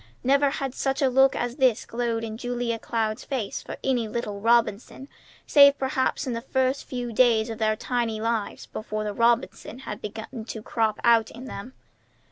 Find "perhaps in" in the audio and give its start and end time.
5.77-6.33